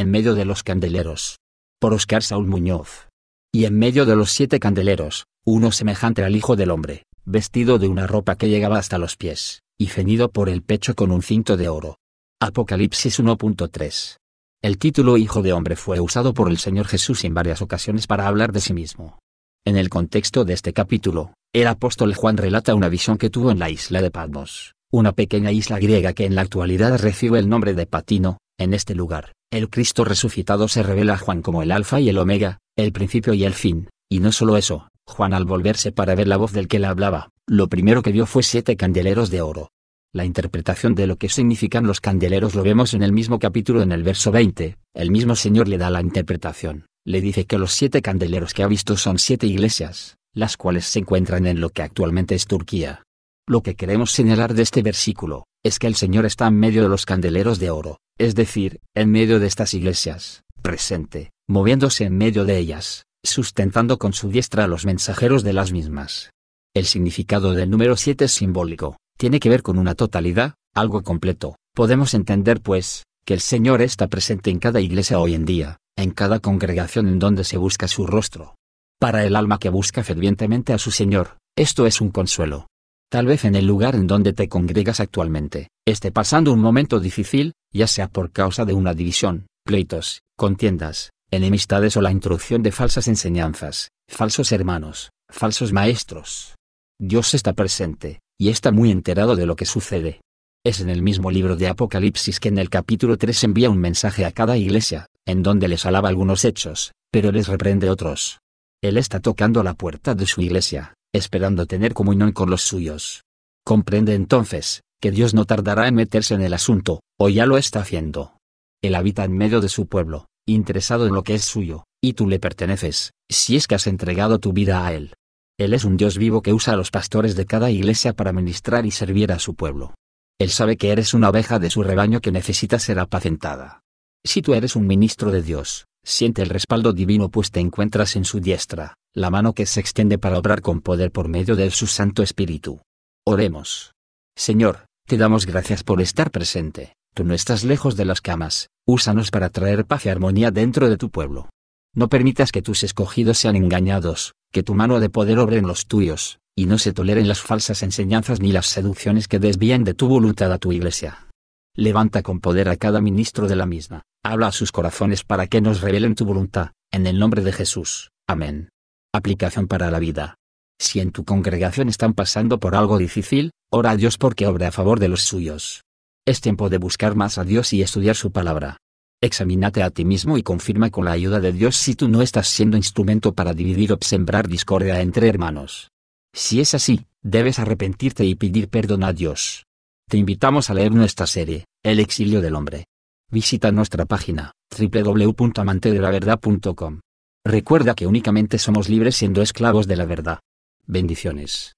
en 0.00 0.10
medio 0.10 0.34
de 0.34 0.46
los 0.46 0.62
candeleros. 0.62 1.40
Por 1.78 1.92
Oscar 1.92 2.22
Saúl 2.22 2.46
Muñoz. 2.46 3.08
Y 3.52 3.66
en 3.66 3.78
medio 3.78 4.06
de 4.06 4.16
los 4.16 4.30
siete 4.30 4.58
candeleros, 4.58 5.26
uno 5.44 5.72
semejante 5.72 6.24
al 6.24 6.34
Hijo 6.34 6.56
del 6.56 6.70
Hombre, 6.70 7.04
vestido 7.26 7.78
de 7.78 7.86
una 7.88 8.06
ropa 8.06 8.36
que 8.36 8.48
llegaba 8.48 8.78
hasta 8.78 8.96
los 8.96 9.16
pies, 9.16 9.60
y 9.78 9.88
ceñido 9.88 10.30
por 10.30 10.48
el 10.48 10.62
pecho 10.62 10.94
con 10.94 11.10
un 11.10 11.20
cinto 11.20 11.58
de 11.58 11.68
oro. 11.68 11.98
Apocalipsis 12.40 13.20
1.3. 13.20 14.16
El 14.62 14.78
título 14.78 15.18
Hijo 15.18 15.42
de 15.42 15.52
Hombre 15.52 15.76
fue 15.76 16.00
usado 16.00 16.32
por 16.32 16.48
el 16.48 16.56
Señor 16.56 16.86
Jesús 16.86 17.22
en 17.24 17.34
varias 17.34 17.60
ocasiones 17.60 18.06
para 18.06 18.26
hablar 18.26 18.52
de 18.52 18.60
sí 18.60 18.72
mismo. 18.72 19.18
En 19.66 19.76
el 19.76 19.90
contexto 19.90 20.46
de 20.46 20.54
este 20.54 20.72
capítulo, 20.72 21.34
el 21.52 21.66
apóstol 21.66 22.14
Juan 22.14 22.38
relata 22.38 22.74
una 22.74 22.88
visión 22.88 23.18
que 23.18 23.28
tuvo 23.28 23.50
en 23.50 23.58
la 23.58 23.68
isla 23.68 24.00
de 24.00 24.10
Patmos, 24.10 24.72
una 24.90 25.12
pequeña 25.12 25.52
isla 25.52 25.78
griega 25.78 26.14
que 26.14 26.24
en 26.24 26.34
la 26.34 26.40
actualidad 26.40 26.98
recibe 26.98 27.38
el 27.38 27.50
nombre 27.50 27.74
de 27.74 27.84
Patino. 27.84 28.38
En 28.60 28.74
este 28.74 28.94
lugar, 28.94 29.32
el 29.50 29.70
Cristo 29.70 30.04
resucitado 30.04 30.68
se 30.68 30.82
revela 30.82 31.14
a 31.14 31.18
Juan 31.18 31.42
como 31.42 31.62
el 31.62 31.72
Alfa 31.72 31.98
y 31.98 32.08
el 32.10 32.18
Omega, 32.18 32.58
el 32.76 32.92
principio 32.92 33.34
y 33.34 33.44
el 33.44 33.54
fin, 33.54 33.88
y 34.08 34.20
no 34.20 34.30
solo 34.30 34.56
eso, 34.56 34.88
Juan 35.06 35.34
al 35.34 35.46
volverse 35.46 35.90
para 35.90 36.14
ver 36.14 36.28
la 36.28 36.36
voz 36.36 36.52
del 36.52 36.68
que 36.68 36.78
le 36.78 36.86
hablaba, 36.86 37.30
lo 37.48 37.68
primero 37.68 38.02
que 38.02 38.12
vio 38.12 38.26
fue 38.26 38.42
siete 38.42 38.76
candeleros 38.76 39.30
de 39.30 39.40
oro. 39.40 39.70
La 40.12 40.24
interpretación 40.24 40.94
de 40.94 41.06
lo 41.06 41.16
que 41.16 41.28
significan 41.28 41.86
los 41.86 42.00
candeleros 42.00 42.54
lo 42.54 42.62
vemos 42.62 42.94
en 42.94 43.02
el 43.02 43.12
mismo 43.12 43.38
capítulo 43.38 43.82
en 43.82 43.92
el 43.92 44.02
verso 44.02 44.30
20, 44.30 44.76
el 44.94 45.10
mismo 45.10 45.34
Señor 45.34 45.66
le 45.66 45.78
da 45.78 45.90
la 45.90 46.02
interpretación 46.02 46.84
le 47.04 47.20
dice 47.20 47.46
que 47.46 47.58
los 47.58 47.72
siete 47.72 48.02
candeleros 48.02 48.54
que 48.54 48.62
ha 48.62 48.66
visto 48.66 48.96
son 48.96 49.18
siete 49.18 49.46
iglesias, 49.46 50.18
las 50.34 50.56
cuales 50.56 50.84
se 50.84 51.00
encuentran 51.00 51.46
en 51.46 51.60
lo 51.60 51.70
que 51.70 51.82
actualmente 51.82 52.34
es 52.34 52.46
Turquía. 52.46 53.02
Lo 53.48 53.62
que 53.62 53.74
queremos 53.74 54.12
señalar 54.12 54.54
de 54.54 54.62
este 54.62 54.82
versículo, 54.82 55.44
es 55.62 55.78
que 55.78 55.86
el 55.86 55.94
Señor 55.94 56.26
está 56.26 56.46
en 56.46 56.58
medio 56.58 56.82
de 56.82 56.88
los 56.88 57.04
candeleros 57.04 57.58
de 57.58 57.70
oro, 57.70 57.98
es 58.18 58.34
decir, 58.34 58.80
en 58.94 59.10
medio 59.10 59.38
de 59.40 59.46
estas 59.46 59.74
iglesias, 59.74 60.44
presente, 60.62 61.32
moviéndose 61.48 62.04
en 62.04 62.16
medio 62.16 62.44
de 62.44 62.58
ellas, 62.58 63.04
sustentando 63.22 63.98
con 63.98 64.12
su 64.12 64.30
diestra 64.30 64.64
a 64.64 64.68
los 64.68 64.86
mensajeros 64.86 65.42
de 65.42 65.52
las 65.52 65.72
mismas. 65.72 66.30
El 66.74 66.86
significado 66.86 67.52
del 67.52 67.68
número 67.68 67.96
7 67.96 68.24
es 68.24 68.32
simbólico, 68.32 68.96
tiene 69.18 69.40
que 69.40 69.50
ver 69.50 69.62
con 69.62 69.78
una 69.78 69.94
totalidad, 69.94 70.54
algo 70.74 71.02
completo. 71.02 71.56
Podemos 71.74 72.14
entender 72.14 72.60
pues, 72.60 73.04
que 73.26 73.34
el 73.34 73.40
Señor 73.40 73.82
está 73.82 74.08
presente 74.08 74.50
en 74.50 74.60
cada 74.60 74.80
iglesia 74.80 75.18
hoy 75.18 75.34
en 75.34 75.44
día, 75.44 75.78
en 75.96 76.10
cada 76.10 76.40
congregación 76.40 77.06
en 77.08 77.18
donde 77.18 77.44
se 77.44 77.58
busca 77.58 77.86
su 77.86 78.06
rostro. 78.06 78.54
Para 78.98 79.24
el 79.24 79.36
alma 79.36 79.58
que 79.58 79.68
busca 79.68 80.04
fervientemente 80.04 80.72
a 80.72 80.78
su 80.78 80.90
Señor, 80.90 81.38
esto 81.56 81.86
es 81.86 82.00
un 82.00 82.10
consuelo. 82.10 82.69
Tal 83.10 83.26
vez 83.26 83.44
en 83.44 83.56
el 83.56 83.66
lugar 83.66 83.96
en 83.96 84.06
donde 84.06 84.32
te 84.32 84.48
congregas 84.48 85.00
actualmente, 85.00 85.68
esté 85.84 86.12
pasando 86.12 86.52
un 86.52 86.60
momento 86.60 87.00
difícil, 87.00 87.54
ya 87.72 87.88
sea 87.88 88.06
por 88.06 88.30
causa 88.30 88.64
de 88.64 88.72
una 88.72 88.94
división, 88.94 89.48
pleitos, 89.64 90.22
contiendas, 90.36 91.10
enemistades 91.32 91.96
o 91.96 92.02
la 92.02 92.12
introducción 92.12 92.62
de 92.62 92.70
falsas 92.70 93.08
enseñanzas, 93.08 93.90
falsos 94.08 94.52
hermanos, 94.52 95.10
falsos 95.28 95.72
maestros. 95.72 96.54
Dios 97.00 97.34
está 97.34 97.52
presente, 97.52 98.20
y 98.38 98.50
está 98.50 98.70
muy 98.70 98.92
enterado 98.92 99.34
de 99.34 99.46
lo 99.46 99.56
que 99.56 99.66
sucede. 99.66 100.20
Es 100.64 100.80
en 100.80 100.88
el 100.88 101.02
mismo 101.02 101.32
libro 101.32 101.56
de 101.56 101.66
Apocalipsis 101.66 102.38
que 102.38 102.48
en 102.48 102.58
el 102.58 102.70
capítulo 102.70 103.16
3 103.16 103.42
envía 103.42 103.70
un 103.70 103.78
mensaje 103.78 104.24
a 104.24 104.30
cada 104.30 104.56
iglesia, 104.56 105.06
en 105.26 105.42
donde 105.42 105.66
les 105.66 105.84
alaba 105.84 106.08
algunos 106.08 106.44
hechos, 106.44 106.92
pero 107.10 107.32
les 107.32 107.48
reprende 107.48 107.90
otros. 107.90 108.38
Él 108.80 108.96
está 108.98 109.18
tocando 109.18 109.64
la 109.64 109.74
puerta 109.74 110.14
de 110.14 110.26
su 110.26 110.42
iglesia, 110.42 110.94
esperando 111.12 111.66
tener 111.66 111.94
comunión 111.94 112.32
con 112.32 112.50
los 112.50 112.62
suyos. 112.62 113.24
Comprende 113.64 114.14
entonces, 114.14 114.82
que 115.00 115.10
Dios 115.10 115.34
no 115.34 115.44
tardará 115.44 115.88
en 115.88 115.94
meterse 115.94 116.34
en 116.34 116.42
el 116.42 116.54
asunto, 116.54 117.00
o 117.18 117.28
ya 117.28 117.46
lo 117.46 117.58
está 117.58 117.80
haciendo. 117.80 118.36
Él 118.82 118.94
habita 118.94 119.24
en 119.24 119.36
medio 119.36 119.60
de 119.60 119.68
su 119.68 119.86
pueblo, 119.86 120.26
interesado 120.46 121.06
en 121.06 121.14
lo 121.14 121.22
que 121.22 121.34
es 121.34 121.44
suyo, 121.44 121.84
y 122.02 122.14
tú 122.14 122.28
le 122.28 122.38
perteneces, 122.38 123.12
si 123.30 123.56
es 123.56 123.66
que 123.66 123.74
has 123.74 123.86
entregado 123.86 124.38
tu 124.38 124.52
vida 124.52 124.86
a 124.86 124.92
Él. 124.92 125.14
Él 125.58 125.74
es 125.74 125.84
un 125.84 125.96
Dios 125.96 126.16
vivo 126.16 126.40
que 126.40 126.54
usa 126.54 126.72
a 126.72 126.76
los 126.76 126.90
pastores 126.90 127.36
de 127.36 127.44
cada 127.46 127.70
iglesia 127.70 128.14
para 128.14 128.32
ministrar 128.32 128.86
y 128.86 128.90
servir 128.90 129.32
a 129.32 129.38
su 129.38 129.54
pueblo. 129.54 129.94
Él 130.38 130.48
sabe 130.48 130.78
que 130.78 130.90
eres 130.90 131.12
una 131.12 131.28
oveja 131.28 131.58
de 131.58 131.68
su 131.68 131.82
rebaño 131.82 132.20
que 132.20 132.32
necesita 132.32 132.78
ser 132.78 132.98
apacentada. 132.98 133.82
Si 134.24 134.40
tú 134.40 134.54
eres 134.54 134.74
un 134.74 134.86
ministro 134.86 135.30
de 135.30 135.42
Dios, 135.42 135.86
siente 136.04 136.42
el 136.42 136.48
respaldo 136.48 136.92
divino 136.92 137.28
pues 137.28 137.50
te 137.50 137.60
encuentras 137.60 138.16
en 138.16 138.24
su 138.24 138.40
diestra, 138.40 138.94
la 139.14 139.30
mano 139.30 139.52
que 139.52 139.66
se 139.66 139.80
extiende 139.80 140.18
para 140.18 140.38
obrar 140.38 140.60
con 140.60 140.80
poder 140.80 141.10
por 141.10 141.28
medio 141.28 141.56
de 141.56 141.70
su 141.70 141.86
Santo 141.86 142.22
Espíritu. 142.22 142.80
Oremos. 143.26 143.92
Señor, 144.36 144.86
te 145.06 145.16
damos 145.16 145.46
gracias 145.46 145.82
por 145.82 146.00
estar 146.00 146.30
presente, 146.30 146.94
tú 147.14 147.24
no 147.24 147.34
estás 147.34 147.64
lejos 147.64 147.96
de 147.96 148.04
las 148.04 148.20
camas, 148.20 148.68
úsanos 148.86 149.30
para 149.30 149.50
traer 149.50 149.84
paz 149.84 150.06
y 150.06 150.08
armonía 150.08 150.50
dentro 150.50 150.88
de 150.88 150.96
tu 150.96 151.10
pueblo. 151.10 151.50
No 151.94 152.08
permitas 152.08 152.52
que 152.52 152.62
tus 152.62 152.84
escogidos 152.84 153.38
sean 153.38 153.56
engañados, 153.56 154.34
que 154.52 154.62
tu 154.62 154.74
mano 154.74 155.00
de 155.00 155.10
poder 155.10 155.38
obre 155.38 155.58
en 155.58 155.66
los 155.66 155.86
tuyos, 155.86 156.38
y 156.54 156.66
no 156.66 156.78
se 156.78 156.92
toleren 156.92 157.26
las 157.26 157.40
falsas 157.40 157.82
enseñanzas 157.82 158.40
ni 158.40 158.52
las 158.52 158.66
seducciones 158.66 159.26
que 159.26 159.38
desvían 159.38 159.82
de 159.82 159.94
tu 159.94 160.08
voluntad 160.08 160.52
a 160.52 160.58
tu 160.58 160.72
iglesia. 160.72 161.26
Levanta 161.74 162.22
con 162.22 162.40
poder 162.40 162.68
a 162.68 162.76
cada 162.76 163.00
ministro 163.00 163.48
de 163.48 163.56
la 163.56 163.66
misma, 163.66 164.02
habla 164.22 164.48
a 164.48 164.52
sus 164.52 164.72
corazones 164.72 165.24
para 165.24 165.46
que 165.46 165.60
nos 165.60 165.80
revelen 165.80 166.14
tu 166.14 166.24
voluntad, 166.24 166.72
en 166.90 167.06
el 167.06 167.18
nombre 167.18 167.42
de 167.42 167.52
Jesús. 167.52 168.10
Amén. 168.26 168.68
Aplicación 169.12 169.66
para 169.66 169.90
la 169.90 169.98
vida. 169.98 170.36
Si 170.78 171.00
en 171.00 171.12
tu 171.12 171.24
congregación 171.24 171.88
están 171.88 172.14
pasando 172.14 172.58
por 172.58 172.74
algo 172.74 172.98
difícil, 172.98 173.50
ora 173.70 173.90
a 173.90 173.96
Dios 173.96 174.18
porque 174.18 174.46
obre 174.46 174.66
a 174.66 174.72
favor 174.72 175.00
de 175.00 175.08
los 175.08 175.22
suyos. 175.22 175.82
Es 176.26 176.40
tiempo 176.40 176.68
de 176.68 176.78
buscar 176.78 177.16
más 177.16 177.38
a 177.38 177.44
Dios 177.44 177.72
y 177.72 177.82
estudiar 177.82 178.16
su 178.16 178.30
palabra. 178.30 178.76
Examínate 179.22 179.82
a 179.82 179.90
ti 179.90 180.04
mismo 180.04 180.38
y 180.38 180.42
confirma 180.42 180.90
con 180.90 181.04
la 181.04 181.12
ayuda 181.12 181.40
de 181.40 181.52
Dios 181.52 181.76
si 181.76 181.94
tú 181.94 182.08
no 182.08 182.22
estás 182.22 182.48
siendo 182.48 182.76
instrumento 182.76 183.34
para 183.34 183.52
dividir 183.52 183.92
o 183.92 183.98
sembrar 184.00 184.48
discordia 184.48 185.00
entre 185.00 185.28
hermanos. 185.28 185.90
Si 186.32 186.60
es 186.60 186.74
así, 186.74 187.06
debes 187.22 187.58
arrepentirte 187.58 188.24
y 188.24 188.34
pedir 188.34 188.68
perdón 188.68 189.04
a 189.04 189.12
Dios. 189.12 189.66
Te 190.08 190.16
invitamos 190.16 190.70
a 190.70 190.74
leer 190.74 190.92
nuestra 190.92 191.26
serie, 191.26 191.66
El 191.82 192.00
exilio 192.00 192.40
del 192.40 192.54
hombre. 192.54 192.86
Visita 193.32 193.70
nuestra 193.70 194.06
página, 194.06 194.54
www.amantedelaverdad.com. 194.76 197.00
Recuerda 197.44 197.94
que 197.94 198.08
únicamente 198.08 198.58
somos 198.58 198.88
libres 198.88 199.14
siendo 199.14 199.40
esclavos 199.40 199.86
de 199.86 199.94
la 199.96 200.04
verdad. 200.04 200.40
Bendiciones. 200.86 201.76